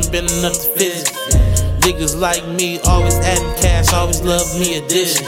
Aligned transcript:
ain't 0.00 0.12
been 0.12 0.26
enough 0.38 0.54
to 0.54 0.68
visit. 0.78 1.08
Niggas 1.80 2.18
like 2.18 2.46
me 2.46 2.78
always 2.86 3.14
adding 3.16 3.54
cash, 3.60 3.92
always 3.92 4.20
love 4.22 4.46
me 4.58 4.76
addition. 4.76 5.26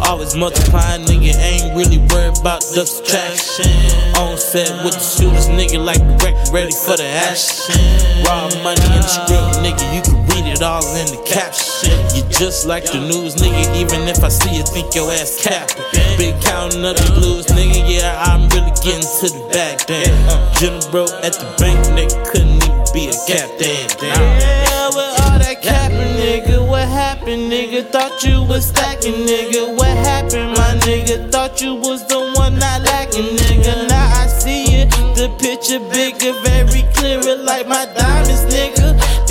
Always 0.00 0.34
multiplying, 0.34 1.04
nigga 1.04 1.34
ain't 1.36 1.76
really 1.76 1.98
worried 1.98 2.38
about 2.38 2.62
the 2.74 2.84
subtraction. 2.84 3.70
On 4.16 4.36
set 4.36 4.84
with 4.84 4.94
the 4.94 5.00
shooters, 5.00 5.48
nigga 5.48 5.84
like 5.84 5.98
the 5.98 6.16
record 6.24 6.48
ready 6.52 6.72
for 6.72 6.96
the 6.96 7.06
action. 7.06 7.78
Raw 8.24 8.48
money 8.64 8.82
in 8.82 9.02
the 9.02 9.06
script, 9.06 9.62
nigga, 9.62 9.84
you 9.94 10.02
can 10.02 10.21
it 10.62 10.64
all 10.64 10.86
in 10.94 11.06
the 11.10 11.20
caption. 11.26 11.90
You 12.14 12.22
just 12.30 12.66
like 12.66 12.84
the 12.84 13.00
news, 13.00 13.34
nigga, 13.34 13.74
even 13.74 14.06
if 14.06 14.22
I 14.22 14.28
see 14.28 14.56
you, 14.56 14.62
think 14.62 14.94
your 14.94 15.10
ass 15.10 15.42
capping. 15.42 15.82
Big 16.16 16.38
counting 16.42 16.84
up 16.84 16.96
the 16.96 17.10
blues, 17.18 17.46
nigga, 17.46 17.82
yeah, 17.82 18.14
I'm 18.22 18.48
really 18.54 18.70
getting 18.78 19.02
to 19.02 19.26
the 19.26 19.42
back 19.50 19.86
then. 19.86 20.06
Uh, 20.30 20.38
General 20.54 21.10
at 21.26 21.34
the 21.34 21.48
bank, 21.58 21.78
nigga, 21.98 22.14
couldn't 22.30 22.62
even 22.62 22.84
be 22.94 23.10
a 23.10 23.16
captain. 23.26 23.90
Yeah, 23.98 24.86
with 24.94 25.20
all 25.26 25.38
that 25.42 25.58
capping, 25.62 26.14
nigga, 26.22 26.62
what 26.66 26.86
happened, 26.86 27.50
nigga? 27.50 27.90
Thought 27.90 28.22
you 28.22 28.42
was 28.42 28.68
stacking, 28.68 29.26
nigga. 29.26 29.74
What 29.74 29.96
happened, 30.06 30.54
my 30.54 30.78
nigga? 30.86 31.30
Thought 31.32 31.60
you 31.60 31.74
was 31.74 32.06
the 32.06 32.20
one 32.38 32.58
not 32.58 32.82
lacking, 32.82 33.34
nigga. 33.34 33.88
Now 33.88 34.22
I 34.22 34.26
see 34.28 34.64
it, 34.78 34.90
the 35.18 35.26
picture 35.42 35.82
bigger, 35.90 36.38
very 36.46 36.86
clearer, 36.94 37.36
like 37.42 37.66
my. 37.66 38.01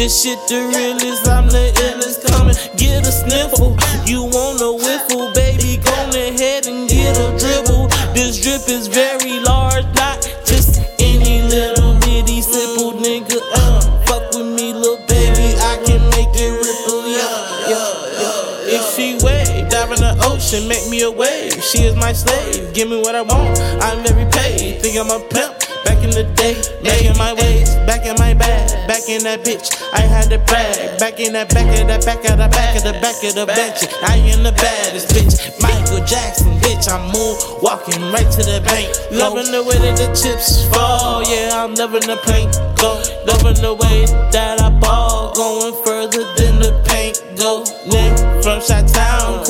This 0.01 0.23
shit 0.23 0.39
the 0.49 0.57
realest, 0.73 1.27
I'm 1.27 1.45
the 1.45 1.69
illest. 1.77 2.25
Coming, 2.25 2.57
get 2.75 3.05
a 3.05 3.11
sniffle. 3.13 3.77
You 4.09 4.23
want 4.23 4.57
a 4.57 4.73
whiffle, 4.73 5.29
baby? 5.37 5.77
Go 5.77 5.93
ahead 6.09 6.65
and 6.65 6.89
get 6.89 7.13
a 7.21 7.29
dribble. 7.37 7.85
This 8.17 8.41
drip 8.41 8.65
is 8.65 8.87
very 8.87 9.37
large, 9.41 9.85
not 9.93 10.25
just 10.43 10.81
any 10.97 11.43
little 11.43 11.93
bitty 12.01 12.41
simple 12.41 12.93
nigga. 12.97 13.37
Uh, 13.53 14.01
fuck 14.09 14.33
with 14.33 14.49
me, 14.49 14.73
little 14.73 14.97
baby, 15.05 15.53
I 15.61 15.77
can 15.85 16.01
make 16.17 16.33
it 16.33 16.49
ripple, 16.49 17.05
yeah, 17.05 17.69
yeah, 17.69 17.93
yeah. 18.25 18.81
If 18.81 18.97
she 18.97 19.21
wave, 19.21 19.69
dive 19.69 19.91
in 19.91 20.01
the 20.01 20.17
ocean, 20.25 20.67
make 20.67 20.89
me 20.89 21.03
a 21.03 21.11
wave. 21.11 21.61
She 21.61 21.85
is 21.85 21.95
my 21.95 22.11
slave, 22.11 22.73
give 22.73 22.89
me 22.89 22.97
what 22.97 23.13
I 23.13 23.21
want. 23.21 23.53
I'm 23.85 24.01
very 24.01 24.25
paid, 24.31 24.81
think 24.81 24.97
I'm 24.97 25.11
a 25.11 25.19
pimp. 25.29 25.60
Back 25.83 26.03
in 26.03 26.11
the 26.11 26.23
day, 26.35 26.55
making 26.83 27.17
my 27.17 27.33
ways, 27.33 27.73
back 27.89 28.05
in 28.05 28.15
my 28.17 28.33
bag, 28.33 28.87
back 28.87 29.09
in 29.09 29.23
that 29.23 29.41
bitch. 29.41 29.73
I 29.93 30.01
had 30.01 30.29
to 30.29 30.37
brag, 30.45 30.99
back 30.99 31.19
in 31.19 31.33
that 31.33 31.49
back 31.53 31.65
of 31.65 31.87
that 31.87 32.05
back 32.05 32.21
of 32.29 32.37
the 32.37 32.49
back 32.49 32.75
of 32.77 32.83
the 32.83 32.93
back 33.01 33.17
of 33.23 33.33
the 33.33 33.45
bench. 33.45 33.89
I 34.03 34.17
am 34.29 34.43
the 34.43 34.51
baddest 34.51 35.09
bitch, 35.09 35.41
Michael 35.61 36.05
Jackson, 36.05 36.53
bitch. 36.61 36.85
I'm 36.85 37.09
moon 37.09 37.33
walking 37.61 38.01
right 38.13 38.29
to 38.29 38.41
the 38.45 38.61
bank, 38.61 38.93
loving 39.11 39.51
the 39.51 39.63
way 39.63 39.77
that 39.81 39.97
the 39.97 40.09
chips 40.13 40.69
fall. 40.69 41.23
Yeah, 41.25 41.63
I'm 41.63 41.73
loving 41.75 42.05
the 42.05 42.17
paint 42.29 42.53
go, 42.77 43.01
loving 43.25 43.61
the 43.61 43.73
way 43.73 44.05
that 44.31 44.61
I 44.61 44.69
ball, 44.69 45.33
going 45.33 45.73
further 45.83 46.23
than 46.37 46.59
the 46.61 46.77
paint 46.85 47.17
go. 47.37 47.63
Nigga 47.89 48.43
from 48.43 48.61
Shot 48.61 48.87
Town, 48.87 49.45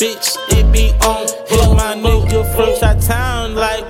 bitch 0.00 0.36
it 0.56 0.72
be 0.72 0.92
on. 1.04 1.28
Hit 1.48 1.68
my 1.76 1.92
nigga 1.92 2.40
from 2.56 2.72
Shot 2.80 3.00
Town, 3.00 3.54
like. 3.54 3.84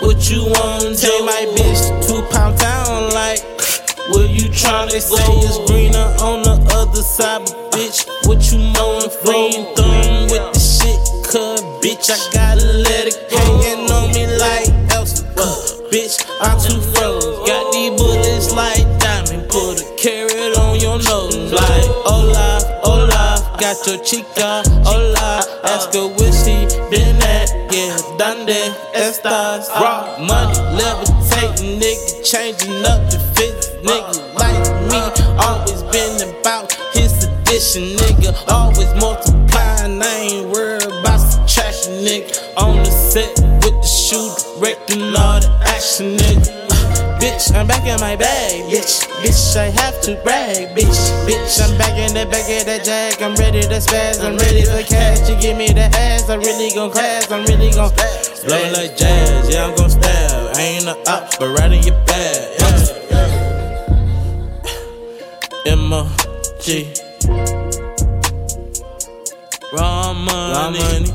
What 0.00 0.30
you 0.30 0.44
want? 0.44 0.98
Take 0.98 1.24
my 1.24 1.44
bitch 1.56 2.06
two 2.06 2.22
pound 2.30 2.58
town 2.58 3.10
like. 3.12 3.40
What 4.08 4.30
you 4.30 4.48
tryna 4.50 5.00
say 5.00 5.32
is 5.42 5.58
greener 5.66 6.08
on 6.22 6.42
the 6.42 6.54
other 6.76 7.02
side, 7.02 7.42
but 7.42 7.72
bitch, 7.72 8.06
what 8.24 8.38
you 8.52 8.58
knowin' 8.72 9.10
green 9.24 9.74
thumb 9.74 10.30
with 10.30 10.46
the 10.54 10.60
shit? 10.60 10.94
Cause 11.26 11.60
bitch, 11.82 12.08
I 12.08 12.18
gotta 12.32 12.64
let 12.64 13.08
it 13.08 13.18
hangin' 13.32 13.90
on 13.90 14.12
me 14.14 14.26
like 14.38 14.76
else. 14.94 15.22
Bitch, 15.90 16.22
I'm 16.40 16.58
too 16.58 16.80
froze. 16.92 17.48
Got 17.48 17.72
these 17.72 17.90
bullets 17.98 18.52
like 18.52 18.86
diamond. 18.98 19.48
Put 19.48 19.80
a 19.80 19.96
carrot 19.96 20.58
on 20.58 20.80
your 20.80 20.98
nose 21.02 21.52
like 21.52 21.84
oh, 21.86 22.02
Hola, 22.06 22.58
oh, 22.62 22.90
hola. 22.90 22.95
Got 23.58 23.86
your 23.86 23.98
chica, 24.04 24.62
hola. 24.84 25.42
Ask 25.64 25.94
her 25.94 26.08
where 26.08 26.32
she 26.32 26.66
been 26.90 27.16
at. 27.22 27.50
Yeah, 27.72 27.96
donde 28.18 28.50
estas? 28.94 29.68
Raw 29.70 30.18
money, 30.18 30.58
levitating, 30.76 31.80
nigga. 31.80 32.22
Changing 32.22 32.84
up 32.84 33.10
the 33.10 33.18
fits, 33.34 33.70
nigga. 33.82 34.34
Like 34.34 34.60
me, 34.90 35.00
always 35.40 35.82
been 35.90 36.38
about 36.38 36.72
his 36.92 37.24
addition, 37.24 37.96
nigga. 37.96 38.36
Always 38.48 38.92
multiplying, 39.00 40.02
I 40.02 40.14
ain't 40.30 40.48
worried 40.50 40.84
about 40.84 41.18
subtraction, 41.18 42.04
nigga. 42.04 42.56
On 42.58 42.76
the 42.76 42.90
set 42.90 43.40
with 43.64 43.74
the 43.80 43.86
shooter, 43.86 44.60
directing 44.60 45.02
all 45.16 45.40
the 45.40 45.50
action, 45.64 46.16
nigga. 46.18 46.55
Bitch, 47.26 47.50
I'm 47.56 47.66
back 47.66 47.84
in 47.84 47.98
my 47.98 48.14
bag, 48.14 48.70
bitch. 48.70 49.02
Bitch, 49.18 49.56
I 49.56 49.64
have 49.82 50.00
to 50.02 50.14
brag, 50.22 50.76
bitch. 50.78 51.10
Bitch, 51.26 51.58
I'm 51.60 51.76
back 51.76 51.98
in 51.98 52.14
the 52.14 52.24
back 52.30 52.46
of 52.46 52.66
that 52.66 52.84
jack. 52.84 53.20
I'm 53.20 53.34
ready 53.34 53.62
to 53.62 53.80
spaz, 53.82 54.22
I'm 54.22 54.36
ready 54.36 54.62
for 54.62 54.80
cash. 54.86 55.28
You 55.28 55.34
give 55.40 55.56
me 55.58 55.66
the 55.66 55.90
ass, 55.98 56.30
I'm 56.30 56.38
really 56.38 56.72
gon' 56.72 56.92
class, 56.92 57.28
I'm 57.28 57.44
really 57.46 57.72
gon' 57.72 57.90
blow 58.46 58.70
like 58.70 58.96
jazz. 58.96 59.50
Yeah, 59.52 59.66
I'm 59.66 59.74
gon' 59.74 59.90
stab. 59.90 60.54
I 60.54 60.60
ain't 60.60 60.86
a 60.86 60.94
op, 61.10 61.36
but 61.40 61.48
right 61.58 61.72
in 61.72 61.82
your 61.82 61.98
bag. 62.06 62.60
Yeah. 62.60 62.92
M-O-G. 65.72 66.94
Raw 69.72 70.12
money. 70.14 70.52
Raw 70.54 70.70
money. 70.70 71.10